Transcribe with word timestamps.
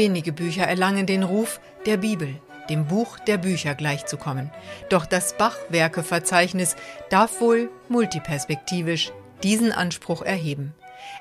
wenige 0.00 0.32
Bücher 0.32 0.66
erlangen 0.66 1.04
den 1.04 1.22
Ruf 1.22 1.60
der 1.84 1.98
Bibel, 1.98 2.34
dem 2.70 2.86
Buch 2.86 3.18
der 3.18 3.36
Bücher 3.36 3.74
gleichzukommen. 3.74 4.50
Doch 4.88 5.04
das 5.04 5.36
Bach-Werke-Verzeichnis 5.36 6.74
darf 7.10 7.42
wohl 7.42 7.68
multiperspektivisch 7.90 9.12
diesen 9.42 9.72
Anspruch 9.72 10.22
erheben. 10.22 10.72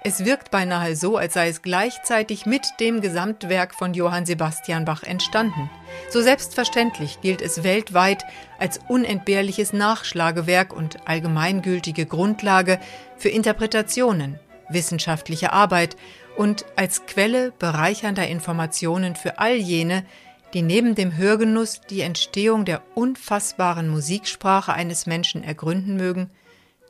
Es 0.05 0.23
wirkt 0.23 0.50
beinahe 0.50 0.95
so, 0.95 1.18
als 1.18 1.33
sei 1.33 1.50
es 1.50 1.61
gleichzeitig 1.61 2.45
mit 2.45 2.65
dem 2.79 3.01
Gesamtwerk 3.01 3.75
von 3.75 3.93
Johann 3.93 4.25
Sebastian 4.25 4.86
Bach 4.86 5.04
entstanden. 5.04 5.69
So 6.09 6.21
selbstverständlich 6.21 7.19
gilt 7.19 7.41
es 7.41 7.65
weltweit 7.65 8.23
als 8.59 8.79
unentbehrliches 8.87 9.73
Nachschlagewerk 9.73 10.71
und 10.71 11.05
allgemeingültige 11.05 12.05
Grundlage 12.05 12.79
für 13.18 13.27
Interpretationen, 13.27 14.39
wissenschaftliche 14.69 15.51
Arbeit 15.51 15.97
und 16.38 16.65
als 16.75 17.06
Quelle 17.06 17.51
bereichernder 17.51 18.28
Informationen 18.28 19.15
für 19.15 19.39
all 19.39 19.56
jene, 19.56 20.06
die 20.54 20.61
neben 20.61 20.96
dem 20.96 21.15
Hörgenuss 21.15 21.82
die 21.82 22.01
Entstehung 22.01 22.65
der 22.65 22.82
unfassbaren 22.96 23.89
Musiksprache 23.89 24.73
eines 24.73 25.06
Menschen 25.06 25.43
ergründen 25.43 25.96
mögen, 25.96 26.32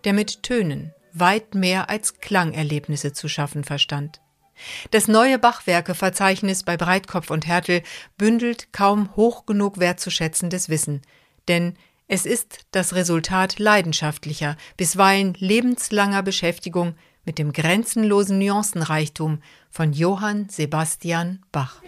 der 0.03 0.13
mit 0.13 0.43
Tönen 0.43 0.93
weit 1.13 1.55
mehr 1.55 1.89
als 1.89 2.19
Klangerlebnisse 2.19 3.13
zu 3.13 3.27
schaffen 3.27 3.63
verstand. 3.63 4.21
Das 4.91 5.07
neue 5.07 5.39
Bachwerke-Verzeichnis 5.39 6.63
bei 6.63 6.77
Breitkopf 6.77 7.29
und 7.31 7.47
Hertel 7.47 7.81
bündelt 8.17 8.73
kaum 8.73 9.15
hoch 9.15 9.45
genug 9.45 9.79
wertzuschätzendes 9.79 10.69
Wissen, 10.69 11.01
denn 11.47 11.75
es 12.07 12.25
ist 12.25 12.65
das 12.71 12.95
Resultat 12.95 13.59
leidenschaftlicher, 13.59 14.57
bisweilen 14.77 15.35
lebenslanger 15.37 16.23
Beschäftigung 16.23 16.95
mit 17.29 17.37
dem 17.37 17.53
grenzenlosen 17.53 18.39
Nuancenreichtum 18.39 19.37
von 19.69 19.93
Johann 19.93 20.49
Sebastian 20.49 21.43
Bach. 21.51 21.79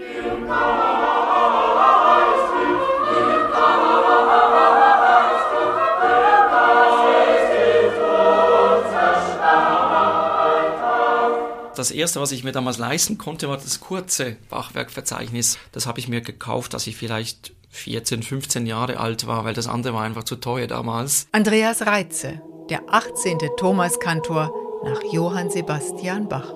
Das 11.75 11.89
erste, 11.89 12.21
was 12.21 12.31
ich 12.31 12.43
mir 12.43 12.51
damals 12.51 12.77
leisten 12.77 13.17
konnte, 13.17 13.49
war 13.49 13.57
das 13.57 13.79
kurze 13.79 14.35
Bachwerkverzeichnis. 14.51 15.57
Das 15.71 15.87
habe 15.87 15.99
ich 15.99 16.07
mir 16.07 16.21
gekauft, 16.21 16.75
als 16.75 16.85
ich 16.85 16.95
vielleicht 16.95 17.53
14, 17.71 18.21
15 18.21 18.67
Jahre 18.67 18.99
alt 18.99 19.25
war, 19.25 19.43
weil 19.43 19.55
das 19.55 19.65
andere 19.65 19.95
war 19.95 20.03
einfach 20.03 20.23
zu 20.23 20.35
teuer 20.35 20.67
damals. 20.67 21.25
Andreas 21.31 21.87
Reitze, 21.87 22.43
der 22.69 22.83
18. 22.89 23.39
Thomaskantor 23.57 24.60
nach 24.83 25.01
Johann 25.11 25.49
Sebastian 25.49 26.27
Bach. 26.27 26.53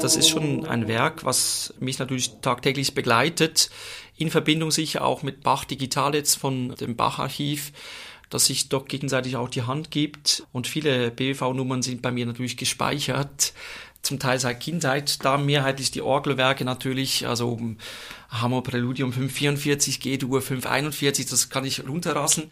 Das 0.00 0.16
ist 0.16 0.28
schon 0.28 0.66
ein 0.66 0.88
Werk, 0.88 1.24
was 1.24 1.74
mich 1.78 1.98
natürlich 1.98 2.40
tagtäglich 2.40 2.94
begleitet, 2.94 3.70
in 4.16 4.30
Verbindung 4.30 4.70
sicher 4.70 5.04
auch 5.04 5.22
mit 5.22 5.42
Bach 5.42 5.64
Digital 5.64 6.14
jetzt 6.14 6.36
von 6.36 6.74
dem 6.76 6.96
Bach-Archiv 6.96 7.72
dass 8.32 8.46
sich 8.46 8.70
doch 8.70 8.86
gegenseitig 8.86 9.36
auch 9.36 9.50
die 9.50 9.62
Hand 9.62 9.90
gibt. 9.90 10.46
Und 10.52 10.66
viele 10.66 11.10
BWV-Nummern 11.10 11.82
sind 11.82 12.00
bei 12.00 12.10
mir 12.10 12.24
natürlich 12.24 12.56
gespeichert, 12.56 13.52
zum 14.00 14.18
Teil 14.18 14.40
seit 14.40 14.58
Kindheit, 14.58 15.24
da 15.24 15.36
mehrheitlich 15.36 15.90
die 15.90 16.02
Orgelwerke 16.02 16.64
natürlich, 16.64 17.26
also 17.26 17.60
Hammer 18.30 18.62
Präludium 18.62 19.12
544, 19.12 20.00
G-Dur 20.00 20.40
541, 20.40 21.26
das 21.26 21.50
kann 21.50 21.64
ich 21.64 21.86
runterrassen. 21.86 22.50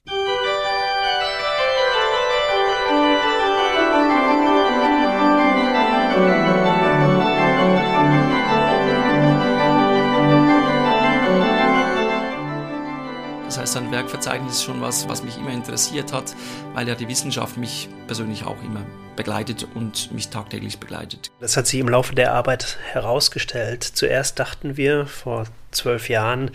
Heißt, 13.71 13.77
ein 13.77 13.93
Werkverzeichnis 13.93 14.55
ist 14.55 14.65
schon 14.65 14.81
was, 14.81 15.09
was 15.09 15.23
mich 15.23 15.39
immer 15.39 15.51
interessiert 15.51 16.13
hat, 16.13 16.35
weil 16.75 16.89
ja 16.89 16.97
die 16.97 17.07
Wissenschaft 17.09 17.57
mich 17.57 17.89
persönlich 18.07 18.45
auch 18.45 18.61
immer 18.65 18.85
begleitet 19.15 19.67
und 19.75 20.13
mich 20.13 20.29
tagtäglich 20.29 20.81
begleitet. 20.81 21.31
Das 21.41 21.57
hat 21.57 21.69
sich 21.69 21.79
im 21.79 21.89
Laufe 21.89 22.15
der 22.15 22.33
Arbeit 22.33 22.79
herausgestellt. 22.93 23.85
Zuerst 23.85 24.41
dachten 24.41 24.77
wir 24.77 25.07
vor 25.07 25.45
zwölf 25.71 26.09
Jahren, 26.09 26.51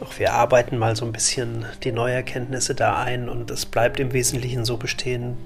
auch 0.00 0.18
wir 0.18 0.32
arbeiten 0.32 0.78
mal 0.78 0.96
so 0.96 1.04
ein 1.04 1.12
bisschen 1.12 1.64
die 1.84 1.92
Neuerkenntnisse 1.92 2.74
da 2.74 3.00
ein 3.00 3.28
und 3.28 3.50
es 3.52 3.66
bleibt 3.66 4.00
im 4.00 4.12
Wesentlichen 4.12 4.64
so 4.64 4.78
bestehen, 4.78 5.36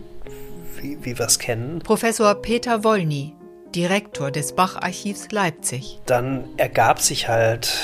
wie, 0.81 0.97
wie 1.03 1.19
wir 1.19 1.27
es 1.27 1.39
kennen. 1.39 1.81
Professor 1.81 2.34
Peter 2.37 2.84
Wollny, 2.84 3.34
Direktor 3.75 4.31
des 4.31 4.55
Bach-Archivs 4.55 5.31
Leipzig. 5.31 6.01
Dann 6.07 6.45
ergab 6.57 7.03
sich 7.03 7.28
halt 7.28 7.81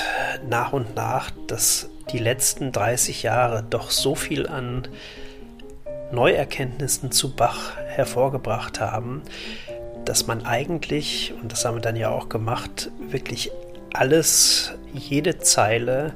nach 0.49 0.73
und 0.73 0.95
nach, 0.95 1.29
dass 1.47 1.89
die 2.11 2.19
letzten 2.19 2.71
30 2.71 3.23
Jahre 3.23 3.63
doch 3.69 3.91
so 3.91 4.15
viel 4.15 4.47
an 4.47 4.87
Neuerkenntnissen 6.11 7.11
zu 7.11 7.35
Bach 7.35 7.75
hervorgebracht 7.87 8.79
haben, 8.79 9.23
dass 10.05 10.27
man 10.27 10.45
eigentlich, 10.45 11.33
und 11.41 11.51
das 11.51 11.65
haben 11.65 11.77
wir 11.77 11.81
dann 11.81 11.95
ja 11.95 12.09
auch 12.09 12.29
gemacht, 12.29 12.91
wirklich 13.09 13.51
alles, 13.93 14.73
jede 14.93 15.39
Zeile 15.39 16.13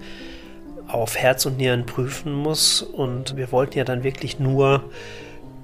auf 0.88 1.18
Herz 1.18 1.46
und 1.46 1.58
Nieren 1.58 1.86
prüfen 1.86 2.34
muss. 2.34 2.82
Und 2.82 3.38
wir 3.38 3.52
wollten 3.52 3.78
ja 3.78 3.84
dann 3.84 4.04
wirklich 4.04 4.40
nur 4.40 4.84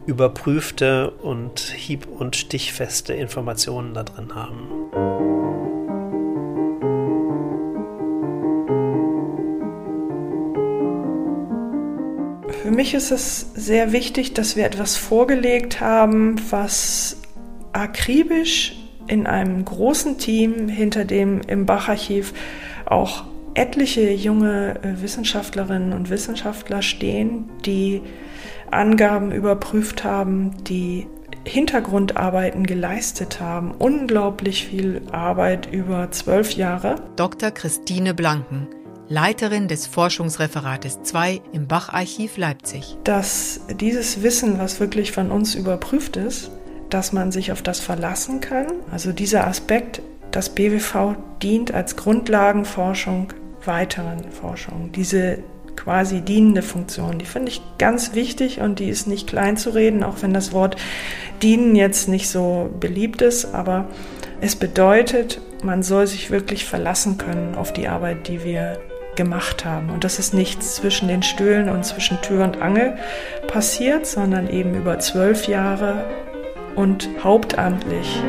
überprüfte 0.05 1.11
und 1.11 1.59
hieb- 1.59 2.07
und 2.07 2.35
stichfeste 2.35 3.13
Informationen 3.13 3.93
da 3.93 4.03
drin 4.03 4.35
haben. 4.35 5.42
Mich 12.73 12.93
ist 12.93 13.11
es 13.11 13.53
sehr 13.55 13.91
wichtig, 13.91 14.33
dass 14.33 14.55
wir 14.55 14.65
etwas 14.65 14.95
vorgelegt 14.95 15.79
haben, 15.81 16.35
was 16.49 17.17
akribisch 17.71 18.75
in 19.07 19.27
einem 19.27 19.65
großen 19.65 20.17
Team, 20.17 20.69
hinter 20.69 21.05
dem 21.05 21.41
im 21.47 21.65
Bacharchiv 21.65 22.33
auch 22.85 23.25
etliche 23.53 24.11
junge 24.11 24.75
äh, 24.83 25.01
Wissenschaftlerinnen 25.01 25.93
und 25.93 26.09
Wissenschaftler 26.09 26.81
stehen, 26.81 27.49
die 27.65 28.01
Angaben 28.71 29.31
überprüft 29.31 30.03
haben, 30.03 30.63
die 30.63 31.07
Hintergrundarbeiten 31.45 32.65
geleistet 32.65 33.39
haben. 33.39 33.71
Unglaublich 33.71 34.67
viel 34.67 35.01
Arbeit 35.11 35.71
über 35.71 36.09
zwölf 36.11 36.53
Jahre. 36.53 36.95
Dr. 37.15 37.51
Christine 37.51 38.13
Blanken 38.13 38.67
Leiterin 39.13 39.67
des 39.67 39.85
Forschungsreferates 39.85 41.03
2 41.03 41.39
im 41.51 41.67
Bach-Archiv 41.67 42.37
Leipzig. 42.37 42.97
Dass 43.03 43.61
dieses 43.79 44.23
Wissen, 44.23 44.57
was 44.57 44.79
wirklich 44.79 45.11
von 45.11 45.29
uns 45.29 45.53
überprüft 45.53 46.17
ist, 46.17 46.49
dass 46.89 47.13
man 47.13 47.31
sich 47.31 47.51
auf 47.51 47.61
das 47.61 47.79
verlassen 47.79 48.41
kann, 48.41 48.65
also 48.91 49.11
dieser 49.11 49.45
Aspekt, 49.45 50.01
das 50.31 50.49
BWV 50.49 51.15
dient 51.43 51.71
als 51.71 51.95
Grundlagenforschung 51.95 53.27
weiteren 53.63 54.31
Forschungen. 54.31 54.91
Diese 54.93 55.37
quasi 55.75 56.21
dienende 56.21 56.63
Funktion, 56.63 57.19
die 57.19 57.25
finde 57.25 57.51
ich 57.51 57.61
ganz 57.77 58.15
wichtig 58.15 58.61
und 58.61 58.79
die 58.79 58.89
ist 58.89 59.05
nicht 59.05 59.27
klein 59.27 59.57
zu 59.57 59.75
reden, 59.75 60.03
auch 60.03 60.23
wenn 60.23 60.33
das 60.33 60.53
Wort 60.53 60.75
dienen 61.43 61.75
jetzt 61.75 62.07
nicht 62.09 62.29
so 62.29 62.71
beliebt 62.79 63.21
ist, 63.21 63.53
aber 63.53 63.87
es 64.41 64.55
bedeutet, 64.55 65.39
man 65.61 65.83
soll 65.83 66.07
sich 66.07 66.31
wirklich 66.31 66.65
verlassen 66.65 67.19
können 67.19 67.53
auf 67.53 67.71
die 67.73 67.87
Arbeit, 67.87 68.27
die 68.27 68.43
wir 68.43 68.79
gemacht 69.15 69.65
haben. 69.65 69.89
Und 69.89 70.03
das 70.03 70.19
ist 70.19 70.33
nichts 70.33 70.75
zwischen 70.75 71.07
den 71.07 71.23
Stühlen 71.23 71.69
und 71.69 71.85
zwischen 71.85 72.21
Tür 72.21 72.43
und 72.43 72.61
Angel 72.61 72.97
passiert, 73.47 74.05
sondern 74.05 74.49
eben 74.49 74.75
über 74.75 74.99
zwölf 74.99 75.47
Jahre 75.47 76.05
und 76.75 77.09
hauptamtlich. 77.23 78.21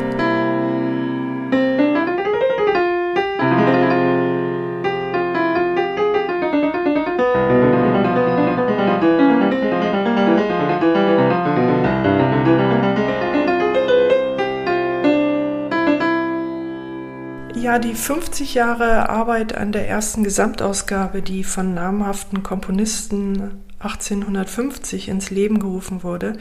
Ja, 17.74 17.80
die 17.80 17.94
50 17.94 18.54
Jahre 18.54 19.08
Arbeit 19.08 19.56
an 19.56 19.72
der 19.72 19.88
ersten 19.88 20.22
Gesamtausgabe, 20.22 21.22
die 21.22 21.42
von 21.42 21.74
namhaften 21.74 22.44
Komponisten 22.44 23.64
1850 23.80 25.08
ins 25.08 25.30
Leben 25.30 25.58
gerufen 25.58 26.04
wurde, 26.04 26.34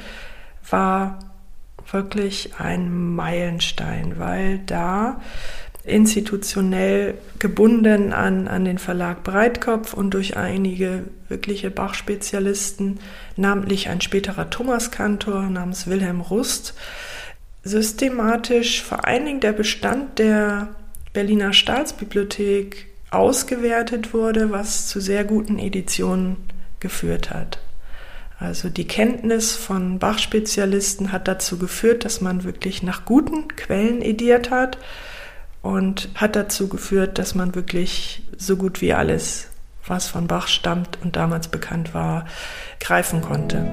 war 0.69 1.17
wirklich 1.91 2.51
ein 2.59 3.15
Meilenstein, 3.15 4.19
weil 4.19 4.59
da 4.59 5.21
institutionell 5.83 7.15
gebunden 7.39 8.13
an, 8.13 8.47
an 8.47 8.63
den 8.63 8.77
Verlag 8.77 9.23
Breitkopf 9.23 9.95
und 9.95 10.13
durch 10.13 10.37
einige 10.37 11.05
wirkliche 11.29 11.71
Bach-Spezialisten, 11.71 12.99
namentlich 13.37 13.89
ein 13.89 14.01
späterer 14.01 14.51
Thomaskantor 14.51 15.49
namens 15.49 15.87
Wilhelm 15.87 16.21
Rust, 16.21 16.75
systematisch 17.63 18.83
vor 18.83 19.07
allen 19.07 19.25
Dingen 19.25 19.39
der 19.39 19.53
Bestand 19.53 20.19
der 20.19 20.75
Berliner 21.13 21.53
Staatsbibliothek 21.53 22.87
ausgewertet 23.11 24.13
wurde, 24.13 24.51
was 24.51 24.87
zu 24.87 24.99
sehr 24.99 25.23
guten 25.23 25.59
Editionen 25.59 26.37
geführt 26.79 27.29
hat. 27.29 27.59
Also 28.39 28.67
die 28.69 28.87
Kenntnis 28.87 29.55
von 29.55 29.99
Bach-Spezialisten 29.99 31.11
hat 31.11 31.27
dazu 31.27 31.57
geführt, 31.57 32.03
dass 32.03 32.19
man 32.19 32.43
wirklich 32.43 32.83
nach 32.83 33.05
guten 33.05 33.47
Quellen 33.47 34.01
ediert 34.01 34.51
hat 34.51 34.77
und 35.61 36.09
hat 36.15 36.35
dazu 36.35 36.67
geführt, 36.67 37.19
dass 37.19 37.35
man 37.35 37.55
wirklich 37.55 38.23
so 38.37 38.57
gut 38.57 38.81
wie 38.81 38.93
alles, 38.93 39.47
was 39.85 40.07
von 40.07 40.27
Bach 40.27 40.47
stammt 40.47 40.97
und 41.03 41.15
damals 41.15 41.47
bekannt 41.47 41.93
war, 41.93 42.25
greifen 42.79 43.21
konnte. 43.21 43.71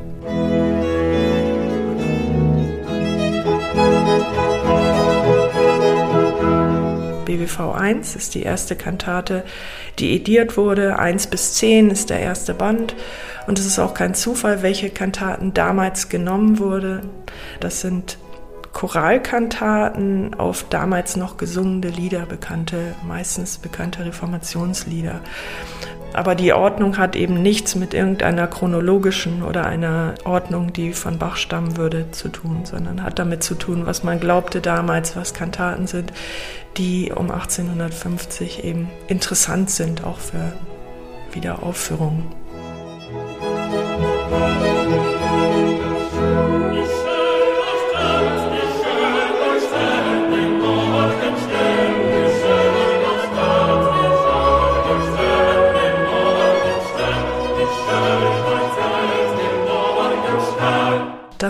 BWV 7.30 7.74
1 7.74 8.16
ist 8.16 8.34
die 8.34 8.42
erste 8.42 8.74
Kantate, 8.74 9.44
die 10.00 10.16
ediert 10.16 10.56
wurde. 10.56 10.98
1 10.98 11.28
bis 11.28 11.54
10 11.54 11.90
ist 11.90 12.10
der 12.10 12.18
erste 12.18 12.54
Band. 12.54 12.96
Und 13.46 13.58
es 13.60 13.66
ist 13.66 13.78
auch 13.78 13.94
kein 13.94 14.14
Zufall, 14.14 14.62
welche 14.62 14.90
Kantaten 14.90 15.54
damals 15.54 16.08
genommen 16.08 16.58
wurden. 16.58 17.08
Das 17.60 17.80
sind 17.80 18.18
Choralkantaten 18.72 20.34
auf 20.34 20.64
damals 20.68 21.16
noch 21.16 21.36
gesungene 21.36 21.88
Lieder, 21.88 22.26
bekannte, 22.26 22.94
meistens 23.06 23.58
bekannte 23.58 24.04
Reformationslieder. 24.04 25.20
Aber 26.12 26.34
die 26.34 26.52
Ordnung 26.52 26.98
hat 26.98 27.14
eben 27.14 27.40
nichts 27.40 27.76
mit 27.76 27.94
irgendeiner 27.94 28.48
chronologischen 28.48 29.42
oder 29.42 29.66
einer 29.66 30.14
Ordnung, 30.24 30.72
die 30.72 30.92
von 30.92 31.18
Bach 31.18 31.36
stammen 31.36 31.76
würde, 31.76 32.10
zu 32.10 32.28
tun, 32.28 32.62
sondern 32.64 33.04
hat 33.04 33.18
damit 33.18 33.44
zu 33.44 33.54
tun, 33.54 33.86
was 33.86 34.02
man 34.02 34.18
glaubte 34.18 34.60
damals, 34.60 35.14
was 35.14 35.34
Kantaten 35.34 35.86
sind, 35.86 36.12
die 36.76 37.12
um 37.14 37.30
1850 37.30 38.64
eben 38.64 38.90
interessant 39.06 39.70
sind, 39.70 40.04
auch 40.04 40.18
für 40.18 40.52
Wiederaufführungen. 41.32 42.24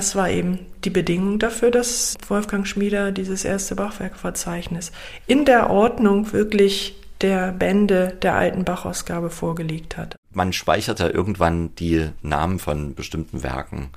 Das 0.01 0.17
war 0.17 0.31
eben 0.31 0.61
die 0.85 0.89
Bedingung 0.89 1.39
dafür, 1.39 1.71
dass 1.71 2.17
Wolfgang 2.27 2.67
Schmieder 2.67 3.13
dieses 3.13 3.45
erste 3.45 3.75
Bachwerkverzeichnis 3.75 4.93
in 5.27 5.45
der 5.45 5.69
Ordnung 5.69 6.33
wirklich 6.33 6.95
der 7.21 7.53
Bände 7.53 8.17
der 8.23 8.35
alten 8.35 8.65
Bachausgabe 8.65 9.29
vorgelegt 9.29 9.99
hat. 9.99 10.17
Man 10.33 10.55
speichert 10.55 11.01
ja 11.01 11.11
irgendwann 11.11 11.75
die 11.75 12.09
Namen 12.23 12.59
von 12.59 12.95
bestimmten 12.95 13.43
Werken 13.43 13.91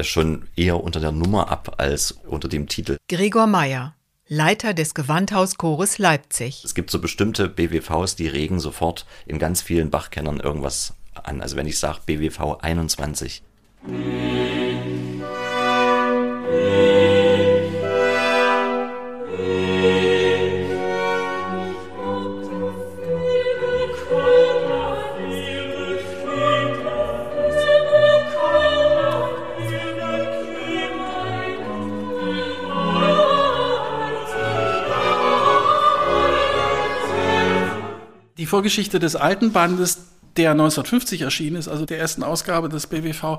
schon 0.00 0.48
eher 0.56 0.82
unter 0.82 0.98
der 0.98 1.12
Nummer 1.12 1.52
ab 1.52 1.76
als 1.78 2.18
unter 2.26 2.48
dem 2.48 2.66
Titel. 2.66 2.96
Gregor 3.08 3.46
Meyer, 3.46 3.94
Leiter 4.26 4.74
des 4.74 4.92
Gewandhauschores 4.92 5.98
Leipzig. 5.98 6.64
Es 6.64 6.74
gibt 6.74 6.90
so 6.90 7.00
bestimmte 7.00 7.48
BWVs, 7.48 8.16
die 8.16 8.26
regen 8.26 8.58
sofort 8.58 9.06
in 9.24 9.38
ganz 9.38 9.62
vielen 9.62 9.90
Bachkennern 9.90 10.40
irgendwas 10.40 10.94
an. 11.14 11.40
Also 11.40 11.54
wenn 11.54 11.68
ich 11.68 11.78
sage 11.78 12.00
BWV 12.06 12.58
21. 12.60 13.44
Vorgeschichte 38.48 38.98
des 38.98 39.16
alten 39.16 39.52
Bandes, 39.52 40.08
der 40.36 40.52
1950 40.52 41.22
erschienen 41.22 41.56
ist, 41.56 41.68
also 41.68 41.86
der 41.86 41.98
ersten 41.98 42.22
Ausgabe 42.22 42.68
des 42.68 42.86
BWV, 42.86 43.38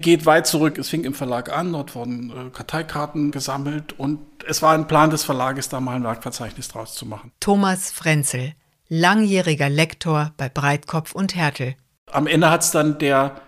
geht 0.00 0.26
weit 0.26 0.46
zurück. 0.46 0.78
Es 0.78 0.88
fing 0.88 1.04
im 1.04 1.14
Verlag 1.14 1.52
an, 1.52 1.72
dort 1.72 1.94
wurden 1.94 2.30
äh, 2.30 2.50
Karteikarten 2.50 3.30
gesammelt 3.30 3.98
und 3.98 4.20
es 4.46 4.62
war 4.62 4.74
ein 4.74 4.86
Plan 4.86 5.10
des 5.10 5.24
Verlages, 5.24 5.68
da 5.68 5.80
mal 5.80 5.96
ein 5.96 6.04
Werkverzeichnis 6.04 6.68
draus 6.68 6.94
zu 6.94 7.06
machen. 7.06 7.32
Thomas 7.40 7.90
Frenzel, 7.90 8.52
langjähriger 8.88 9.68
Lektor 9.68 10.32
bei 10.36 10.48
Breitkopf 10.48 11.12
und 11.12 11.34
Hertel. 11.34 11.76
Am 12.12 12.26
Ende 12.26 12.50
hat 12.50 12.62
es 12.62 12.70
dann 12.70 12.98
der 12.98 13.40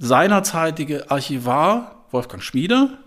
seinerzeitige 0.00 1.10
Archivar 1.10 2.04
Wolfgang 2.10 2.42
Schmieder 2.42 2.98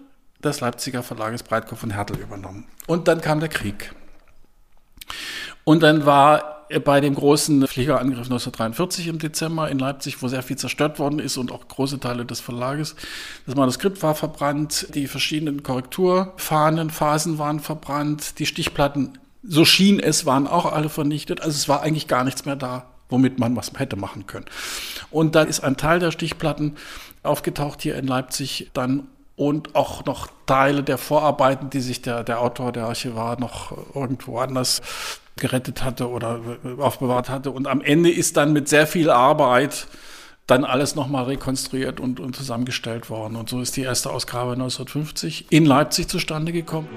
des 0.43 0.59
Leipziger 0.59 1.03
Verlages 1.03 1.43
Breitkopf 1.43 1.83
und 1.83 1.91
Hertel 1.91 2.17
übernommen. 2.17 2.65
Und 2.87 3.07
dann 3.07 3.21
kam 3.21 3.39
der 3.39 3.49
Krieg. 3.49 3.93
Und 5.63 5.83
dann 5.83 6.05
war 6.05 6.60
bei 6.79 7.01
dem 7.01 7.15
großen 7.15 7.67
Fliegerangriff 7.67 8.25
1943 8.25 9.07
im 9.07 9.19
Dezember 9.19 9.69
in 9.69 9.79
Leipzig, 9.79 10.21
wo 10.21 10.27
sehr 10.27 10.43
viel 10.43 10.57
zerstört 10.57 10.99
worden 10.99 11.19
ist 11.19 11.37
und 11.37 11.51
auch 11.51 11.67
große 11.67 11.99
Teile 11.99 12.25
des 12.25 12.39
Verlages. 12.39 12.95
Das 13.45 13.55
Manuskript 13.55 14.01
war 14.01 14.15
verbrannt, 14.15 14.87
die 14.95 15.07
verschiedenen 15.07 15.63
Korrekturfahnen, 15.63 16.89
Phasen 16.89 17.37
waren 17.37 17.59
verbrannt, 17.59 18.39
die 18.39 18.45
Stichplatten, 18.45 19.17
so 19.43 19.65
schien 19.65 19.99
es, 19.99 20.25
waren 20.25 20.47
auch 20.47 20.71
alle 20.71 20.89
vernichtet. 20.89 21.41
Also 21.41 21.55
es 21.55 21.67
war 21.67 21.81
eigentlich 21.81 22.07
gar 22.07 22.23
nichts 22.23 22.45
mehr 22.45 22.55
da, 22.55 22.85
womit 23.09 23.39
man 23.39 23.55
was 23.55 23.71
hätte 23.75 23.95
machen 23.95 24.27
können. 24.27 24.45
Und 25.09 25.35
dann 25.35 25.47
ist 25.47 25.61
ein 25.61 25.77
Teil 25.77 25.99
der 25.99 26.11
Stichplatten 26.11 26.75
aufgetaucht 27.23 27.81
hier 27.81 27.95
in 27.95 28.07
Leipzig 28.07 28.69
dann 28.73 29.07
und 29.35 29.75
auch 29.75 30.05
noch 30.05 30.27
Teile 30.45 30.83
der 30.83 30.97
Vorarbeiten, 30.97 31.69
die 31.69 31.81
sich 31.81 32.01
der, 32.01 32.23
der 32.23 32.41
Autor, 32.41 32.71
der 32.71 32.85
Archivar 32.85 33.39
noch 33.39 33.95
irgendwo 33.95 34.37
anders 34.37 34.81
gerettet 35.41 35.83
hatte 35.83 36.09
oder 36.09 36.39
aufbewahrt 36.77 37.29
hatte. 37.29 37.51
Und 37.51 37.67
am 37.67 37.81
Ende 37.81 38.09
ist 38.09 38.37
dann 38.37 38.53
mit 38.53 38.69
sehr 38.69 38.87
viel 38.87 39.09
Arbeit 39.09 39.87
dann 40.47 40.63
alles 40.63 40.95
nochmal 40.95 41.25
rekonstruiert 41.25 41.99
und, 41.99 42.19
und 42.19 42.35
zusammengestellt 42.35 43.09
worden. 43.09 43.35
Und 43.35 43.49
so 43.49 43.61
ist 43.61 43.75
die 43.75 43.81
erste 43.81 44.09
Ausgabe 44.09 44.53
1950 44.53 45.47
in 45.49 45.65
Leipzig 45.65 46.07
zustande 46.07 46.51
gekommen. 46.51 46.87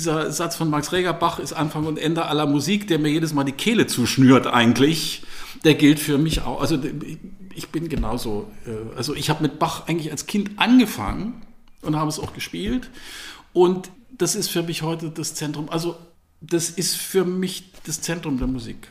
Dieser 0.00 0.32
Satz 0.32 0.56
von 0.56 0.70
Max 0.70 0.92
Regerbach 0.92 1.38
ist 1.38 1.52
Anfang 1.52 1.86
und 1.86 1.98
Ende 1.98 2.24
aller 2.24 2.46
Musik, 2.46 2.88
der 2.88 2.98
mir 2.98 3.10
jedes 3.10 3.34
Mal 3.34 3.44
die 3.44 3.52
Kehle 3.52 3.86
zuschnürt 3.86 4.46
eigentlich. 4.46 5.22
Der 5.64 5.74
gilt 5.74 5.98
für 6.00 6.16
mich 6.16 6.42
auch. 6.42 6.60
Also 6.60 6.78
ich 7.54 7.68
bin 7.68 7.88
genauso. 7.88 8.50
Äh, 8.66 8.96
also 8.96 9.14
ich 9.14 9.28
habe 9.28 9.42
mit 9.42 9.58
Bach 9.58 9.86
eigentlich 9.86 10.10
als 10.10 10.26
Kind 10.26 10.52
angefangen 10.56 11.42
und 11.82 11.96
habe 11.96 12.08
es 12.08 12.18
auch 12.18 12.32
gespielt. 12.32 12.90
Und 13.52 13.90
das 14.10 14.34
ist 14.34 14.48
für 14.48 14.62
mich 14.62 14.82
heute 14.82 15.10
das 15.10 15.34
Zentrum. 15.34 15.68
Also 15.68 15.96
das 16.40 16.70
ist 16.70 16.96
für 16.96 17.24
mich 17.24 17.72
das 17.84 18.00
Zentrum 18.00 18.38
der 18.38 18.46
Musik. 18.46 18.88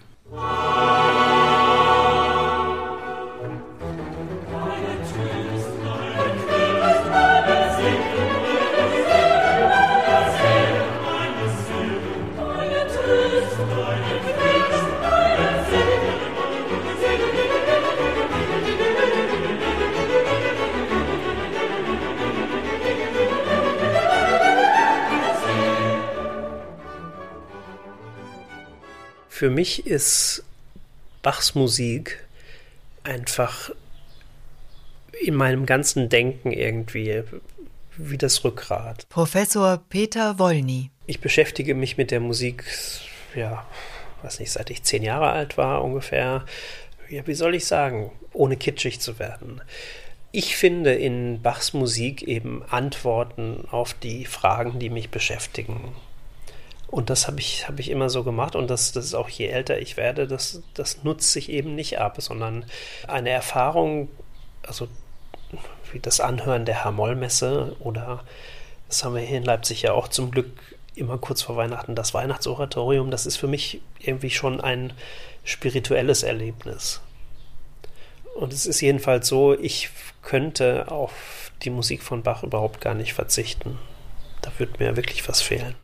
Für 29.40 29.50
mich 29.50 29.88
ist 29.88 30.44
Bachs 31.22 31.56
Musik 31.56 32.28
einfach 33.04 33.72
in 35.22 35.34
meinem 35.34 35.66
ganzen 35.66 36.10
Denken 36.10 36.52
irgendwie 36.52 37.24
wie 37.96 38.18
das 38.18 38.44
Rückgrat. 38.44 39.08
Professor 39.08 39.82
Peter 39.88 40.40
Wollny. 40.40 40.92
Ich 41.06 41.22
beschäftige 41.22 41.74
mich 41.74 41.96
mit 41.96 42.12
der 42.12 42.20
Musik, 42.20 42.66
ja, 43.34 43.66
weiß 44.24 44.42
nicht, 44.42 44.52
seit 44.52 44.72
ich 44.72 44.84
zehn 44.84 45.04
Jahre 45.04 45.30
alt 45.30 45.58
war 45.58 45.86
ungefähr. 45.86 46.44
Ja, 47.08 47.26
wie 47.26 47.34
soll 47.34 47.56
ich 47.56 47.66
sagen, 47.66 48.12
ohne 48.34 48.58
kitschig 48.58 49.00
zu 49.00 49.20
werden. 49.20 49.62
Ich 50.34 50.58
finde 50.58 50.96
in 50.96 51.42
Bachs 51.42 51.72
Musik 51.72 52.24
eben 52.24 52.62
Antworten 52.70 53.64
auf 53.72 53.94
die 53.94 54.26
Fragen, 54.26 54.80
die 54.80 54.90
mich 54.90 55.12
beschäftigen. 55.12 55.96
Und 56.92 57.12
das 57.12 57.28
habe 57.28 57.40
ich, 57.40 57.68
hab 57.68 57.80
ich 57.80 57.92
immer 57.92 58.10
so 58.10 58.24
gemacht 58.24 58.56
und 58.56 58.68
das, 58.70 58.92
das 58.92 59.06
ist 59.06 59.14
auch 59.14 59.30
je 59.30 59.48
älter 59.48 59.80
ich 59.80 59.96
werde, 59.96 60.28
das, 60.28 60.64
das 60.74 61.04
nutzt 61.04 61.32
sich 61.32 61.50
eben 61.50 61.76
nicht 61.76 62.00
ab, 62.00 62.16
sondern 62.20 62.66
eine 63.08 63.30
Erfahrung, 63.30 64.10
also 64.66 64.88
wie 65.92 66.00
das 66.00 66.20
Anhören 66.20 66.66
der 66.66 66.84
Hamollmesse 66.84 67.76
oder 67.80 68.24
das 68.88 69.04
haben 69.04 69.14
wir 69.14 69.22
hier 69.22 69.38
in 69.38 69.44
Leipzig 69.44 69.84
ja 69.84 69.94
auch 69.94 70.08
zum 70.08 70.32
Glück 70.32 70.50
immer 70.96 71.20
kurz 71.20 71.44
vor 71.44 71.56
Weihnachten, 71.56 71.94
das 71.94 72.16
Weihnachtsoratorium, 72.16 73.12
das 73.12 73.28
ist 73.28 73.38
für 73.38 73.48
mich 73.48 73.82
irgendwie 74.00 74.32
schon 74.32 74.60
ein 74.60 74.94
spirituelles 75.44 76.24
Erlebnis. 76.24 77.02
Und 78.36 78.52
es 78.52 78.66
ist 78.66 78.82
jedenfalls 78.82 79.28
so, 79.28 79.58
ich 79.58 79.90
könnte 80.24 80.92
auf 80.92 81.52
die 81.62 81.70
Musik 81.70 82.02
von 82.02 82.24
Bach 82.24 82.44
überhaupt 82.44 82.82
gar 82.82 82.96
nicht 82.96 83.14
verzichten. 83.14 83.78
Da 84.42 84.52
würde 84.58 84.74
mir 84.80 84.96
wirklich 84.96 85.28
was 85.28 85.42
fehlen. 85.42 85.76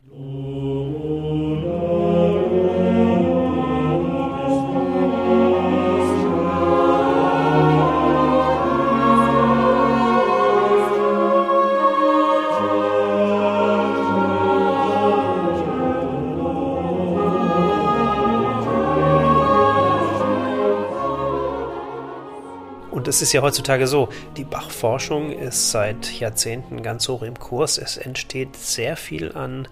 Und 23.06 23.10
es 23.10 23.22
ist 23.22 23.32
ja 23.32 23.40
heutzutage 23.40 23.86
so, 23.86 24.08
die 24.36 24.42
Bach-Forschung 24.42 25.30
ist 25.30 25.70
seit 25.70 26.18
Jahrzehnten 26.18 26.82
ganz 26.82 27.06
hoch 27.06 27.22
im 27.22 27.38
Kurs. 27.38 27.78
Es 27.78 27.96
entsteht 27.96 28.56
sehr 28.56 28.96
viel 28.96 29.30
an 29.30 29.68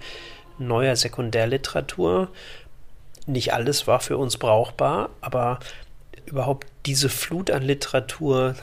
neuer 0.56 0.94
Sekundärliteratur. 0.94 2.28
Nicht 3.26 3.52
alles 3.52 3.88
war 3.88 3.98
für 3.98 4.18
uns 4.18 4.36
brauchbar, 4.36 5.10
aber 5.20 5.58
überhaupt 6.26 6.68
diese 6.86 7.08
Flut 7.08 7.50
an 7.50 7.64
Literatur 7.64 8.54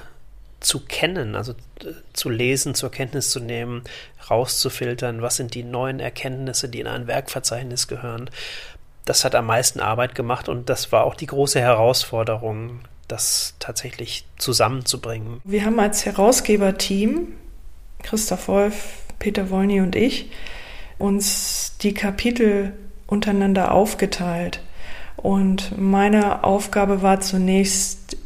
zu 0.62 0.80
kennen, 0.80 1.36
also 1.36 1.51
äh, 1.82 1.92
zu 2.13 2.30
lesen, 2.30 2.74
zur 2.74 2.92
Kenntnis 2.92 3.30
zu 3.30 3.42
nehmen, 3.42 3.84
rauszufiltern, 4.30 5.22
was 5.22 5.36
sind 5.36 5.54
die 5.54 5.66
neuen 5.66 6.00
Erkenntnisse, 6.00 6.70
die 6.70 6.80
in 6.80 6.88
ein 6.88 7.08
Werkverzeichnis 7.08 7.90
gehören. 7.90 8.30
Das 9.04 9.25
hat 9.25 9.36
am 9.36 9.48
meisten 9.48 9.82
Arbeit 9.82 10.16
gemacht 10.16 10.48
und 10.48 10.70
das 10.70 10.94
war 10.94 11.04
auch 11.04 11.16
die 11.16 11.28
große 11.28 11.60
Herausforderung, 11.60 12.80
das 13.12 13.56
tatsächlich 13.60 14.25
zusammenzubringen. 14.38 15.41
Wir 15.44 15.65
haben 15.65 15.80
als 15.80 16.06
Herausgeberteam, 16.06 17.27
Christoph 18.03 18.48
Wolf, 18.48 19.00
Peter 19.20 19.50
Wolny 19.50 19.82
und 19.82 19.96
ich, 19.96 20.32
uns 20.98 21.77
die 21.82 21.94
Kapitel 21.94 22.74
untereinander 23.08 23.74
aufgeteilt. 23.74 24.62
Und 25.18 25.77
meine 25.77 26.44
Aufgabe 26.44 27.01
war 27.01 27.22
zunächst, 27.22 28.18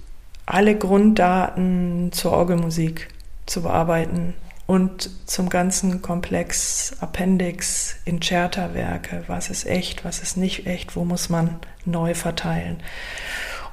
alle 0.45 0.77
Grunddaten 0.77 2.11
zur 2.11 2.33
Orgelmusik 2.33 3.07
zu 3.47 3.63
bearbeiten 3.63 4.35
und 4.67 5.09
zum 5.25 5.49
ganzen 5.49 6.01
Komplex 6.01 6.95
Appendix, 6.99 7.95
Incerta-Werke, 8.05 9.23
was 9.27 9.49
ist 9.49 9.65
echt, 9.65 10.05
was 10.05 10.19
ist 10.19 10.37
nicht 10.37 10.67
echt, 10.67 10.95
wo 10.95 11.03
muss 11.03 11.29
man 11.29 11.59
neu 11.85 12.13
verteilen. 12.13 12.77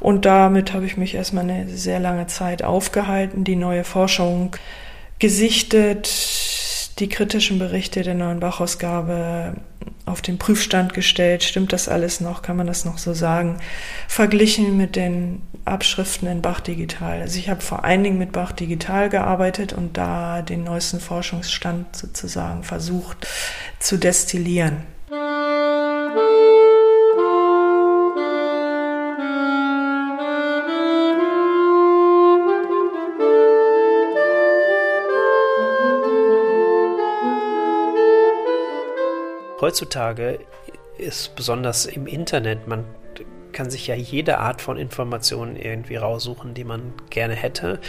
Und 0.02 0.24
damit 0.24 0.72
habe 0.72 0.84
ich 0.84 0.96
mich 0.96 1.14
erstmal 1.14 1.48
eine 1.48 1.68
sehr 1.68 2.00
lange 2.00 2.26
Zeit 2.26 2.64
aufgehalten, 2.64 3.44
die 3.44 3.54
neue 3.54 3.84
Forschung 3.84 4.56
gesichtet, 5.20 6.98
die 6.98 7.08
kritischen 7.08 7.60
Berichte 7.60 8.02
der 8.02 8.14
neuen 8.14 8.40
Bachausgabe 8.40 9.54
auf 10.04 10.20
den 10.20 10.38
Prüfstand 10.38 10.92
gestellt. 10.92 11.44
Stimmt 11.44 11.72
das 11.72 11.88
alles 11.88 12.20
noch? 12.20 12.42
Kann 12.42 12.56
man 12.56 12.66
das 12.66 12.84
noch 12.84 12.98
so 12.98 13.14
sagen? 13.14 13.60
Verglichen 14.08 14.76
mit 14.76 14.96
den 14.96 15.40
Abschriften 15.64 16.26
in 16.26 16.42
Bach 16.42 16.58
Digital. 16.58 17.20
Also 17.20 17.38
ich 17.38 17.48
habe 17.48 17.60
vor 17.60 17.84
allen 17.84 18.02
Dingen 18.02 18.18
mit 18.18 18.32
Bach 18.32 18.50
Digital 18.50 19.08
gearbeitet 19.08 19.72
und 19.72 19.96
da 19.96 20.42
den 20.42 20.64
neuesten 20.64 20.98
Forschungsstand 20.98 21.94
sozusagen 21.94 22.64
versucht 22.64 23.28
zu 23.78 23.98
destillieren. 23.98 24.78
Heutzutage 39.62 40.40
ist 40.98 41.34
besonders 41.36 41.86
im 41.86 42.06
Internet, 42.06 42.68
man 42.68 42.84
kann 43.52 43.70
sich 43.70 43.86
ja 43.86 43.94
jede 43.94 44.38
Art 44.38 44.60
von 44.60 44.76
Informationen 44.76 45.56
irgendwie 45.56 45.96
raussuchen, 45.96 46.52
die 46.52 46.64
man 46.64 46.92
gerne 47.10 47.34
hätte. 47.34 47.80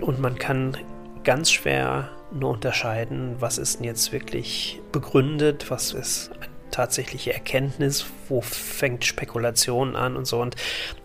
Und 0.00 0.20
man 0.20 0.38
kann 0.38 0.76
ganz 1.24 1.50
schwer 1.50 2.10
nur 2.32 2.50
unterscheiden, 2.50 3.36
was 3.38 3.56
ist 3.56 3.78
denn 3.78 3.84
jetzt 3.84 4.12
wirklich 4.12 4.80
begründet, 4.92 5.70
was 5.70 5.92
ist 5.92 6.32
eine 6.36 6.48
tatsächliche 6.70 7.32
Erkenntnis, 7.32 8.06
wo 8.28 8.40
fängt 8.40 9.04
Spekulation 9.04 9.96
an 9.96 10.16
und 10.16 10.26
so. 10.26 10.40
Und 10.40 10.56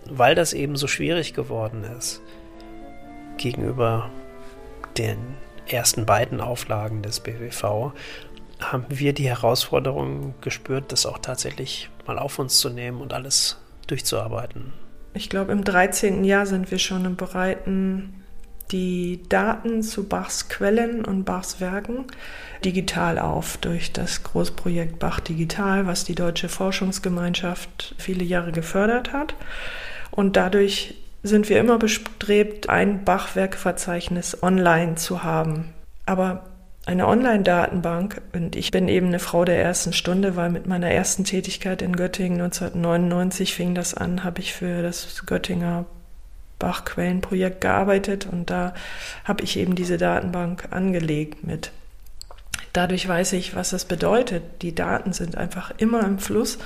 weil 0.06 0.36
das 0.36 0.54
eben 0.54 0.76
so 0.76 0.88
schwierig 0.88 1.34
geworden 1.34 1.84
ist, 1.98 2.22
gegenüber 3.38 4.10
den 4.98 5.18
ersten 5.68 6.06
beiden 6.06 6.42
Auflagen 6.42 7.02
des 7.02 7.20
BWV, 7.20 7.94
haben 8.62 8.86
wir 8.90 9.14
die 9.14 9.28
Herausforderung 9.28 10.36
gespürt, 10.42 10.92
das 10.92 11.06
auch 11.06 11.20
tatsächlich 11.20 11.90
mal 12.06 12.20
auf 12.20 12.40
uns 12.40 12.58
zu 12.58 12.70
nehmen 12.70 13.02
und 13.02 13.14
alles 13.14 13.58
durchzuarbeiten. 13.88 14.74
Ich 15.14 15.30
glaube, 15.30 15.52
im 15.52 15.64
13. 15.64 16.24
Jahr 16.24 16.46
sind 16.46 16.72
wir 16.72 16.80
schon 16.80 17.06
im 17.06 17.16
Bereiten, 17.16 18.24
die 18.72 19.22
Daten 19.28 19.84
zu 19.84 20.08
Bachs 20.08 20.48
Quellen 20.48 21.04
und 21.04 21.26
Bachs 21.26 21.60
Werken 21.60 22.06
digital 22.64 23.20
auf 23.20 23.58
durch 23.58 23.92
das 23.92 24.24
Großprojekt 24.24 25.00
Bach 25.00 25.20
Digital, 25.20 25.88
was 25.88 26.06
die 26.06 26.16
Deutsche 26.16 26.48
Forschungsgemeinschaft 26.48 27.96
viele 27.98 28.24
Jahre 28.24 28.52
gefördert 28.52 29.12
hat. 29.12 29.34
Und 30.12 30.38
dadurch 30.38 30.96
sind 31.24 31.50
wir 31.50 31.60
immer 31.60 31.78
bestrebt, 31.78 32.70
ein 32.70 33.04
Bachwerkverzeichnis 33.04 34.42
online 34.42 34.96
zu 34.96 35.24
haben. 35.24 35.74
Aber 36.06 36.51
eine 36.86 37.08
Online-Datenbank. 37.08 38.22
Und 38.34 38.56
ich 38.56 38.72
bin 38.72 38.88
eben 38.88 39.08
eine 39.08 39.20
Frau 39.20 39.46
der 39.46 39.62
ersten 39.62 39.94
Stunde, 39.94 40.36
weil 40.36 40.50
mit 40.50 40.68
meiner 40.68 40.90
ersten 40.90 41.24
Tätigkeit 41.24 41.82
in 41.82 41.96
Göttingen 41.96 42.42
1999 42.42 43.54
fing 43.54 43.76
das 43.76 43.94
an, 43.94 44.24
habe 44.24 44.42
ich 44.42 44.54
für 44.54 44.82
das 44.82 45.26
Göttinger 45.26 45.86
Bachquellenprojekt 46.62 47.60
gearbeitet 47.60 48.28
und 48.32 48.52
da 48.52 48.76
habe 49.26 49.44
ich 49.44 49.58
eben 49.58 49.74
diese 49.74 49.98
Datenbank 49.98 50.68
angelegt 50.70 51.44
mit. 51.44 51.72
Dadurch 52.72 53.06
weiß 53.08 53.34
ich, 53.34 53.56
was 53.56 53.72
das 53.72 53.86
bedeutet. 53.86 54.44
Die 54.62 54.76
Daten 54.76 55.12
sind 55.12 55.36
einfach 55.36 55.74
immer 55.78 56.06
im 56.06 56.20
Fluss 56.20 56.60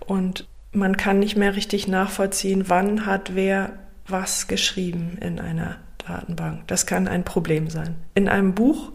und 0.00 0.46
man 0.72 0.96
kann 0.96 1.20
nicht 1.20 1.36
mehr 1.36 1.54
richtig 1.54 1.86
nachvollziehen, 1.86 2.64
wann 2.66 3.06
hat 3.06 3.34
wer 3.34 3.74
was 4.08 4.48
geschrieben 4.48 5.18
in 5.20 5.38
einer 5.38 5.76
Datenbank. 6.06 6.66
Das 6.66 6.86
kann 6.86 7.06
ein 7.06 7.24
Problem 7.24 7.70
sein. 7.70 7.94
In 8.14 8.28
einem 8.28 8.54
Buch 8.54 8.92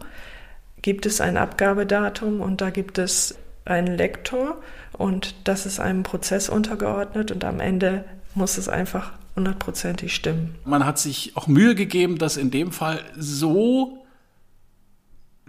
gibt 0.82 1.06
es 1.06 1.20
ein 1.20 1.36
Abgabedatum 1.36 2.40
und 2.40 2.60
da 2.60 2.70
gibt 2.70 2.98
es 2.98 3.36
einen 3.64 3.96
Lektor 3.96 4.58
und 4.92 5.34
das 5.44 5.66
ist 5.66 5.80
einem 5.80 6.02
Prozess 6.02 6.48
untergeordnet 6.48 7.30
und 7.30 7.44
am 7.44 7.60
Ende 7.60 8.04
muss 8.34 8.58
es 8.58 8.68
einfach 8.68 9.12
hundertprozentig 9.36 10.14
stimmen. 10.14 10.54
Man 10.64 10.84
hat 10.84 10.98
sich 10.98 11.36
auch 11.36 11.46
Mühe 11.46 11.74
gegeben, 11.74 12.18
das 12.18 12.36
in 12.36 12.50
dem 12.50 12.72
Fall 12.72 13.00
so 13.16 14.04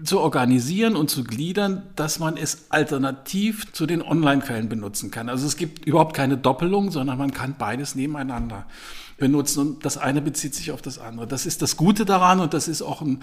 zu 0.03 0.19
organisieren 0.19 0.95
und 0.95 1.09
zu 1.09 1.23
gliedern, 1.23 1.83
dass 1.95 2.19
man 2.19 2.37
es 2.37 2.67
alternativ 2.69 3.71
zu 3.73 3.85
den 3.85 4.01
Online-Quellen 4.01 4.69
benutzen 4.69 5.11
kann. 5.11 5.27
Also 5.27 5.45
es 5.45 5.57
gibt 5.57 5.85
überhaupt 5.85 6.15
keine 6.15 6.37
Doppelung, 6.37 6.91
sondern 6.91 7.17
man 7.17 7.31
kann 7.31 7.55
beides 7.57 7.95
nebeneinander 7.95 8.65
benutzen 9.17 9.59
und 9.59 9.85
das 9.85 9.97
eine 9.97 10.21
bezieht 10.21 10.55
sich 10.55 10.71
auf 10.71 10.81
das 10.81 10.99
andere. 10.99 11.27
Das 11.27 11.45
ist 11.45 11.61
das 11.61 11.75
Gute 11.75 12.05
daran 12.05 12.39
und 12.39 12.53
das 12.53 12.67
ist 12.67 12.81
auch 12.81 13.01
ein 13.01 13.21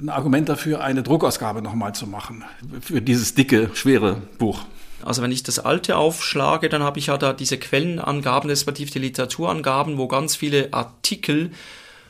ein 0.00 0.08
Argument 0.08 0.48
dafür, 0.48 0.80
eine 0.80 1.02
Druckausgabe 1.02 1.62
nochmal 1.62 1.94
zu 1.94 2.06
machen. 2.06 2.44
Für 2.80 3.02
dieses 3.02 3.34
dicke, 3.34 3.70
schwere 3.74 4.22
Buch. 4.38 4.64
Also 5.02 5.22
wenn 5.22 5.32
ich 5.32 5.42
das 5.42 5.58
alte 5.58 5.96
aufschlage, 5.96 6.68
dann 6.68 6.82
habe 6.82 6.98
ich 6.98 7.06
ja 7.06 7.16
da 7.16 7.32
diese 7.32 7.58
Quellenangaben, 7.58 8.50
respektive 8.50 8.90
die 8.90 8.98
Literaturangaben, 8.98 9.98
wo 9.98 10.08
ganz 10.08 10.36
viele 10.36 10.72
Artikel 10.72 11.52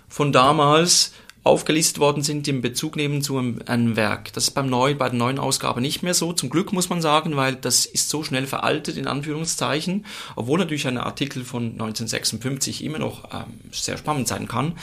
von 0.09 0.32
damals 0.32 1.12
aufgelistet 1.42 1.99
worden 2.00 2.23
sind, 2.23 2.47
die 2.47 2.50
in 2.50 2.61
Bezug 2.61 2.97
nehmen 2.97 3.23
zu 3.23 3.38
einem, 3.38 3.61
einem, 3.66 3.97
Werk. 3.97 4.32
Das 4.35 4.49
ist 4.49 4.50
beim 4.50 4.68
neuen, 4.68 4.99
bei 4.99 5.09
der 5.09 5.18
neuen 5.18 5.38
Ausgabe 5.38 5.80
nicht 5.80 6.02
mehr 6.02 6.12
so. 6.12 6.32
Zum 6.32 6.50
Glück 6.50 6.73
muss 6.73 6.90
man 6.90 7.00
sagen, 7.00 7.37
weil 7.37 7.56
das 7.56 7.87
ist 7.87 8.11
so 8.11 8.23
schnell 8.23 8.47
veraltet, 8.47 8.99
in 8.99 9.06
Anführungszeichen, 9.06 10.04
obwohl 10.37 10.59
natürlich 10.59 10.87
ein 10.87 10.99
Artikel 10.99 11.44
von 11.44 11.73
1956 11.73 12.85
immer 12.85 12.99
noch 12.99 13.25
ähm, 13.32 13.54
sehr 13.73 13.97
spannend 13.97 14.28
sein 14.28 14.49
kann. 14.49 14.75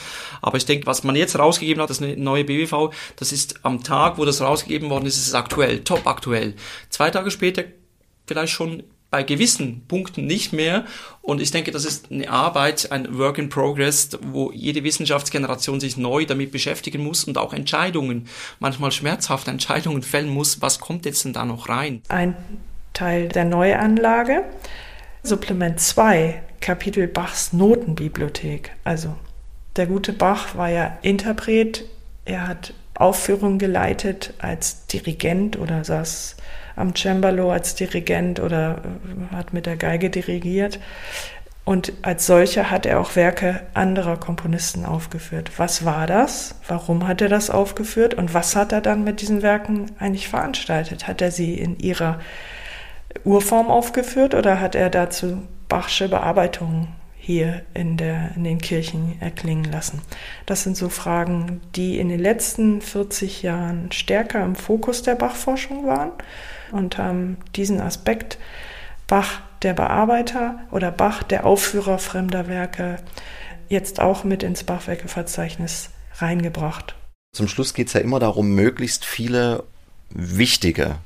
Aber 0.42 0.56
ich 0.56 0.66
denke, 0.66 0.86
was 0.86 1.04
man 1.04 1.14
jetzt 1.14 1.38
rausgegeben 1.38 1.82
hat, 1.82 1.90
das 1.90 2.00
neue 2.00 2.44
BWV, 2.44 2.92
das 3.16 3.32
ist 3.32 3.64
am 3.64 3.84
Tag, 3.84 4.18
wo 4.18 4.24
das 4.24 4.40
rausgegeben 4.40 4.90
worden 4.90 5.06
ist, 5.06 5.16
ist 5.16 5.28
es 5.28 5.34
aktuell, 5.34 5.84
top 5.84 6.06
aktuell. 6.06 6.54
Zwei 6.90 7.10
Tage 7.10 7.30
später 7.30 7.64
vielleicht 8.26 8.52
schon 8.52 8.82
bei 9.10 9.22
gewissen 9.22 9.84
Punkten 9.88 10.26
nicht 10.26 10.52
mehr. 10.52 10.84
Und 11.22 11.40
ich 11.40 11.50
denke, 11.50 11.70
das 11.70 11.84
ist 11.84 12.10
eine 12.10 12.30
Arbeit, 12.30 12.92
ein 12.92 13.18
Work 13.18 13.38
in 13.38 13.48
Progress, 13.48 14.10
wo 14.20 14.52
jede 14.52 14.84
Wissenschaftsgeneration 14.84 15.80
sich 15.80 15.96
neu 15.96 16.26
damit 16.26 16.52
beschäftigen 16.52 17.02
muss 17.02 17.24
und 17.24 17.38
auch 17.38 17.52
Entscheidungen, 17.52 18.28
manchmal 18.58 18.92
schmerzhafte 18.92 19.50
Entscheidungen 19.50 20.02
fällen 20.02 20.28
muss. 20.28 20.60
Was 20.60 20.78
kommt 20.78 21.06
jetzt 21.06 21.24
denn 21.24 21.32
da 21.32 21.44
noch 21.44 21.68
rein? 21.68 22.02
Ein 22.08 22.36
Teil 22.92 23.28
der 23.28 23.44
Neuanlage. 23.44 24.44
Supplement 25.22 25.80
2, 25.80 26.42
Kapitel 26.60 27.06
Bachs 27.06 27.52
Notenbibliothek. 27.52 28.72
Also 28.84 29.14
der 29.76 29.86
gute 29.86 30.12
Bach 30.12 30.56
war 30.56 30.68
ja 30.70 30.98
Interpret. 31.02 31.84
Er 32.24 32.46
hat 32.46 32.74
Aufführungen 32.98 33.58
geleitet 33.58 34.34
als 34.38 34.86
Dirigent 34.86 35.58
oder 35.58 35.84
saß 35.84 36.36
am 36.76 36.94
Cembalo 36.94 37.50
als 37.50 37.74
Dirigent 37.74 38.40
oder 38.40 38.82
äh, 39.32 39.34
hat 39.34 39.52
mit 39.52 39.66
der 39.66 39.76
Geige 39.76 40.10
dirigiert. 40.10 40.78
Und 41.64 41.92
als 42.00 42.26
solcher 42.26 42.70
hat 42.70 42.86
er 42.86 42.98
auch 42.98 43.14
Werke 43.14 43.60
anderer 43.74 44.16
Komponisten 44.16 44.86
aufgeführt. 44.86 45.50
Was 45.58 45.84
war 45.84 46.06
das? 46.06 46.54
Warum 46.66 47.06
hat 47.06 47.20
er 47.20 47.28
das 47.28 47.50
aufgeführt? 47.50 48.14
Und 48.14 48.32
was 48.32 48.56
hat 48.56 48.72
er 48.72 48.80
dann 48.80 49.04
mit 49.04 49.20
diesen 49.20 49.42
Werken 49.42 49.90
eigentlich 49.98 50.28
veranstaltet? 50.28 51.06
Hat 51.06 51.20
er 51.20 51.30
sie 51.30 51.54
in 51.54 51.78
ihrer 51.78 52.20
Urform 53.24 53.68
aufgeführt 53.68 54.34
oder 54.34 54.60
hat 54.60 54.74
er 54.74 54.88
dazu 54.88 55.42
Bachsche 55.68 56.08
Bearbeitungen 56.08 56.88
hier 57.28 57.60
in, 57.74 57.98
der, 57.98 58.30
in 58.36 58.44
den 58.44 58.58
Kirchen 58.58 59.20
erklingen 59.20 59.70
lassen? 59.70 60.00
Das 60.46 60.62
sind 60.62 60.78
so 60.78 60.88
Fragen, 60.88 61.60
die 61.76 61.98
in 61.98 62.08
den 62.08 62.20
letzten 62.20 62.80
40 62.80 63.42
Jahren 63.42 63.92
stärker 63.92 64.42
im 64.42 64.56
Fokus 64.56 65.02
der 65.02 65.14
Bachforschung 65.14 65.86
waren 65.86 66.12
und 66.72 66.96
haben 66.96 67.36
diesen 67.54 67.82
Aspekt 67.82 68.38
Bach 69.06 69.42
der 69.60 69.74
Bearbeiter 69.74 70.60
oder 70.70 70.90
Bach 70.90 71.22
der 71.22 71.44
Aufführer 71.44 71.98
fremder 71.98 72.48
Werke 72.48 72.96
jetzt 73.68 74.00
auch 74.00 74.24
mit 74.24 74.42
ins 74.42 74.64
Bachwerkeverzeichnis 74.64 75.90
reingebracht. 76.14 76.94
Zum 77.36 77.46
Schluss 77.46 77.74
geht 77.74 77.88
es 77.88 77.92
ja 77.92 78.00
immer 78.00 78.20
darum, 78.20 78.54
möglichst 78.54 79.04
viele 79.04 79.64
wichtige 80.08 80.96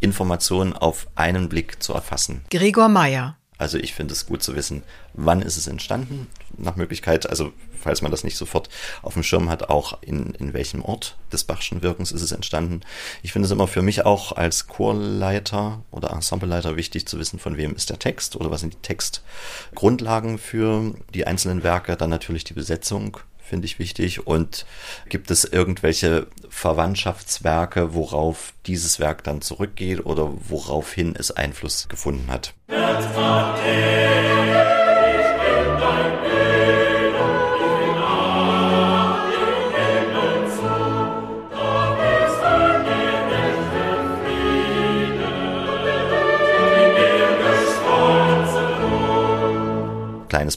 Informationen 0.00 0.74
auf 0.74 1.06
einen 1.14 1.48
Blick 1.48 1.82
zu 1.82 1.94
erfassen. 1.94 2.44
Gregor 2.50 2.90
Meyer 2.90 3.38
also 3.62 3.78
ich 3.78 3.94
finde 3.94 4.12
es 4.12 4.26
gut 4.26 4.42
zu 4.42 4.56
wissen, 4.56 4.82
wann 5.14 5.40
ist 5.40 5.56
es 5.56 5.68
entstanden, 5.68 6.26
nach 6.58 6.74
Möglichkeit, 6.74 7.30
also 7.30 7.52
falls 7.82 8.02
man 8.02 8.10
das 8.10 8.24
nicht 8.24 8.36
sofort 8.36 8.68
auf 9.02 9.14
dem 9.14 9.22
Schirm 9.22 9.50
hat, 9.50 9.68
auch 9.68 9.98
in, 10.02 10.34
in 10.34 10.54
welchem 10.54 10.82
Ort 10.82 11.16
des 11.32 11.44
Bachschen 11.44 11.82
Wirkens 11.82 12.12
ist 12.12 12.22
es 12.22 12.32
entstanden. 12.32 12.80
Ich 13.22 13.32
finde 13.32 13.46
es 13.46 13.52
immer 13.52 13.68
für 13.68 13.82
mich 13.82 14.04
auch 14.04 14.32
als 14.32 14.66
Chorleiter 14.66 15.82
oder 15.90 16.10
Ensembleleiter 16.10 16.76
wichtig 16.76 17.06
zu 17.06 17.18
wissen, 17.18 17.38
von 17.38 17.56
wem 17.56 17.74
ist 17.74 17.90
der 17.90 17.98
Text 17.98 18.36
oder 18.36 18.50
was 18.50 18.60
sind 18.60 18.74
die 18.74 18.82
Textgrundlagen 18.82 20.38
für 20.38 20.94
die 21.14 21.26
einzelnen 21.26 21.62
Werke, 21.62 21.96
dann 21.96 22.10
natürlich 22.10 22.44
die 22.44 22.54
Besetzung 22.54 23.18
finde 23.52 23.66
ich 23.66 23.78
wichtig. 23.78 24.26
Und 24.26 24.64
gibt 25.10 25.30
es 25.30 25.44
irgendwelche 25.44 26.26
Verwandtschaftswerke, 26.48 27.92
worauf 27.92 28.54
dieses 28.66 28.98
Werk 28.98 29.24
dann 29.24 29.42
zurückgeht 29.42 30.06
oder 30.06 30.32
woraufhin 30.48 31.14
es 31.18 31.30
Einfluss 31.32 31.86
gefunden 31.88 32.30
hat? 32.30 32.54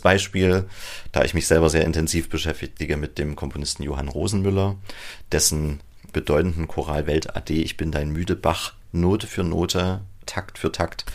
Beispiel, 0.06 0.66
da 1.12 1.24
ich 1.24 1.34
mich 1.34 1.48
selber 1.48 1.68
sehr 1.68 1.84
intensiv 1.84 2.30
beschäftige 2.30 2.96
mit 2.96 3.18
dem 3.18 3.36
Komponisten 3.36 3.82
Johann 3.82 4.08
Rosenmüller, 4.08 4.76
dessen 5.32 5.80
bedeutenden 6.14 6.68
Choral 6.68 7.08
Welt 7.08 7.36
AD 7.36 7.50
Ich 7.50 7.76
bin 7.76 7.90
dein 7.90 8.12
müde 8.12 8.36
Bach 8.36 8.76
Note 8.92 9.26
für 9.26 9.44
Note, 9.44 10.02
Takt 10.28 10.60
für 10.60 10.72
Takt 10.72 11.06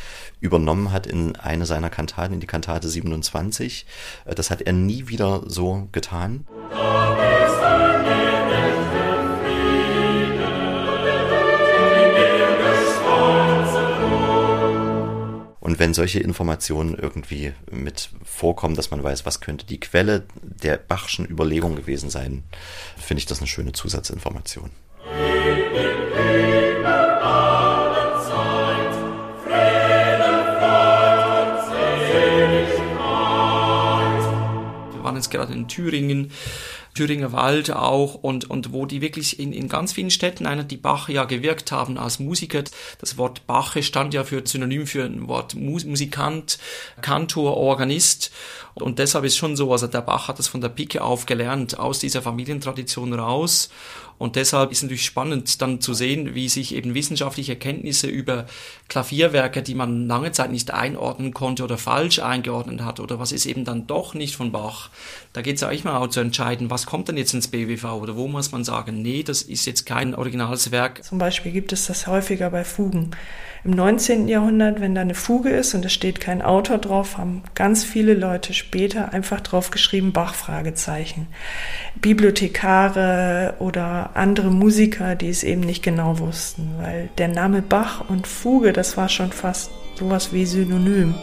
übernommen 0.40 0.90
hat 0.90 1.06
in 1.06 1.36
eine 1.36 1.66
seiner 1.66 1.88
Kantaten, 1.88 2.34
in 2.34 2.40
die 2.40 2.48
Kantate 2.48 2.88
27. 2.88 3.86
Das 4.26 4.50
hat 4.50 4.62
er 4.62 4.72
nie 4.72 5.06
wieder 5.06 5.44
so 5.46 5.88
getan. 5.92 6.44
Und 15.70 15.78
wenn 15.78 15.94
solche 15.94 16.18
Informationen 16.18 16.96
irgendwie 16.96 17.52
mit 17.70 18.10
vorkommen, 18.24 18.74
dass 18.74 18.90
man 18.90 19.04
weiß, 19.04 19.24
was 19.24 19.40
könnte 19.40 19.64
die 19.64 19.78
Quelle 19.78 20.24
der 20.42 20.76
Bachschen 20.78 21.24
Überlegung 21.24 21.76
gewesen 21.76 22.10
sein, 22.10 22.42
finde 22.96 23.20
ich 23.20 23.26
das 23.26 23.38
eine 23.38 23.46
schöne 23.46 23.70
Zusatzinformation. 23.70 24.70
Wir 34.92 35.04
waren 35.04 35.14
jetzt 35.14 35.30
gerade 35.30 35.52
in 35.52 35.68
Thüringen 35.68 36.32
Thüringer 37.00 37.32
Wald 37.32 37.70
auch 37.70 38.14
und, 38.14 38.50
und 38.50 38.74
wo 38.74 38.84
die 38.84 39.00
wirklich 39.00 39.40
in, 39.40 39.54
in 39.54 39.70
ganz 39.70 39.94
vielen 39.94 40.10
Städten, 40.10 40.44
einer, 40.44 40.64
die 40.64 40.76
Bach 40.76 41.08
ja 41.08 41.24
gewirkt 41.24 41.72
haben 41.72 41.96
als 41.96 42.18
Musiker. 42.18 42.62
Das 42.98 43.16
Wort 43.16 43.46
Bache 43.46 43.82
stand 43.82 44.12
ja 44.12 44.22
für 44.22 44.46
Synonym 44.46 44.86
für 44.86 45.04
ein 45.04 45.26
Wort 45.26 45.54
Musikant, 45.54 46.58
Kantor, 47.00 47.56
Organist. 47.56 48.32
Und 48.74 48.98
deshalb 48.98 49.24
ist 49.24 49.38
schon 49.38 49.56
so, 49.56 49.72
also 49.72 49.86
der 49.86 50.02
Bach 50.02 50.28
hat 50.28 50.38
das 50.38 50.48
von 50.48 50.60
der 50.60 50.68
Pike 50.68 51.00
auf 51.00 51.24
gelernt, 51.24 51.78
aus 51.78 52.00
dieser 52.00 52.20
Familientradition 52.20 53.14
raus. 53.14 53.70
Und 54.20 54.36
deshalb 54.36 54.70
ist 54.70 54.82
natürlich 54.82 55.06
spannend 55.06 55.62
dann 55.62 55.80
zu 55.80 55.94
sehen, 55.94 56.34
wie 56.34 56.50
sich 56.50 56.74
eben 56.74 56.92
wissenschaftliche 56.92 57.52
Erkenntnisse 57.52 58.06
über 58.06 58.44
Klavierwerke, 58.90 59.62
die 59.62 59.74
man 59.74 60.08
lange 60.08 60.30
Zeit 60.30 60.50
nicht 60.50 60.72
einordnen 60.72 61.32
konnte 61.32 61.64
oder 61.64 61.78
falsch 61.78 62.18
eingeordnet 62.18 62.82
hat 62.82 63.00
oder 63.00 63.18
was 63.18 63.32
ist 63.32 63.46
eben 63.46 63.64
dann 63.64 63.86
doch 63.86 64.12
nicht 64.12 64.36
von 64.36 64.52
Bach. 64.52 64.90
Da 65.32 65.40
geht 65.40 65.56
es 65.56 65.62
eigentlich 65.62 65.84
mal 65.84 65.96
auch 65.96 66.08
zu 66.08 66.20
entscheiden, 66.20 66.68
was 66.68 66.84
kommt 66.84 67.08
denn 67.08 67.16
jetzt 67.16 67.32
ins 67.32 67.48
BWV 67.48 67.84
oder 67.94 68.14
wo 68.14 68.28
muss 68.28 68.52
man 68.52 68.62
sagen, 68.62 69.00
nee, 69.00 69.22
das 69.22 69.40
ist 69.40 69.64
jetzt 69.64 69.86
kein 69.86 70.14
originales 70.14 70.70
Werk. 70.70 71.02
Zum 71.02 71.16
Beispiel 71.16 71.52
gibt 71.52 71.72
es 71.72 71.86
das 71.86 72.06
häufiger 72.06 72.50
bei 72.50 72.62
Fugen. 72.62 73.12
Im 73.62 73.72
19. 73.72 74.26
Jahrhundert, 74.26 74.80
wenn 74.80 74.94
da 74.94 75.02
eine 75.02 75.14
Fuge 75.14 75.50
ist 75.50 75.74
und 75.74 75.84
es 75.84 75.92
steht 75.92 76.18
kein 76.18 76.40
Autor 76.40 76.78
drauf, 76.78 77.18
haben 77.18 77.42
ganz 77.54 77.84
viele 77.84 78.14
Leute 78.14 78.54
später 78.54 79.12
einfach 79.12 79.40
drauf 79.40 79.70
geschrieben 79.70 80.12
Bach 80.12 80.34
Fragezeichen. 80.34 81.26
Bibliothekare 81.96 83.56
oder 83.58 84.10
andere 84.14 84.50
Musiker, 84.50 85.14
die 85.14 85.28
es 85.28 85.42
eben 85.42 85.60
nicht 85.60 85.82
genau 85.82 86.18
wussten, 86.18 86.70
weil 86.80 87.10
der 87.18 87.28
Name 87.28 87.60
Bach 87.60 88.08
und 88.08 88.26
Fuge, 88.26 88.72
das 88.72 88.96
war 88.96 89.10
schon 89.10 89.30
fast 89.30 89.70
sowas 89.94 90.32
wie 90.32 90.46
Synonym. 90.46 91.14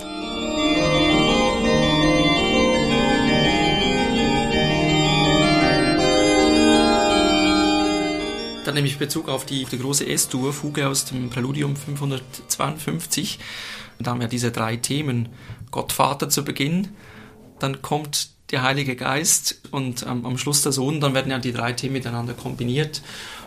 Dann 8.77 8.83
nehme 8.83 8.93
ich 8.93 8.99
Bezug 8.99 9.27
auf 9.27 9.43
die, 9.43 9.65
die 9.65 9.79
große 9.79 10.07
S-Dur, 10.07 10.53
Fuge 10.53 10.87
aus 10.87 11.05
dem 11.05 11.31
Präludium 11.31 11.75
552. 11.75 13.39
Da 13.97 14.11
haben 14.11 14.19
wir 14.19 14.27
diese 14.27 14.51
drei 14.51 14.75
Themen. 14.75 15.29
Gott 15.71 15.91
Vater 15.91 16.29
zu 16.29 16.45
Beginn, 16.45 16.89
dann 17.57 17.81
kommt 17.81 18.29
der 18.51 18.61
Heilige 18.61 18.95
Geist 18.95 19.61
und 19.71 20.03
ähm, 20.03 20.27
am 20.27 20.37
Schluss 20.37 20.61
der 20.61 20.73
Sohn, 20.73 21.01
dann 21.01 21.15
werden 21.15 21.31
ja 21.31 21.39
die 21.39 21.53
drei 21.53 21.73
Themen 21.73 21.93
miteinander 21.93 22.35
kombiniert. 22.35 23.01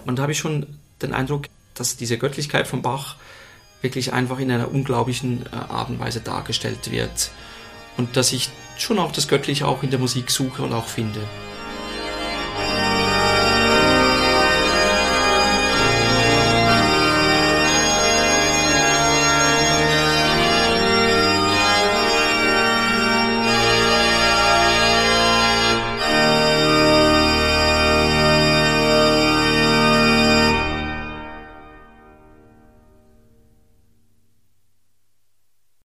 Und 0.04 0.18
da 0.18 0.22
habe 0.22 0.32
ich 0.32 0.38
schon 0.38 0.66
den 1.00 1.12
Eindruck, 1.12 1.44
dass 1.74 1.96
diese 1.96 2.18
Göttlichkeit 2.18 2.66
von 2.66 2.82
Bach 2.82 3.14
wirklich 3.82 4.12
einfach 4.12 4.40
in 4.40 4.50
einer 4.50 4.72
unglaublichen 4.72 5.46
äh, 5.46 5.54
Art 5.54 5.90
und 5.90 6.00
Weise 6.00 6.22
dargestellt 6.22 6.90
wird. 6.90 7.30
Und 7.96 8.16
dass 8.16 8.32
ich 8.32 8.48
schon 8.78 8.98
auch 8.98 9.12
das 9.12 9.28
Göttliche 9.28 9.68
auch 9.68 9.84
in 9.84 9.90
der 9.90 10.00
Musik 10.00 10.28
suche 10.32 10.64
und 10.64 10.72
auch 10.72 10.88
finde. 10.88 11.20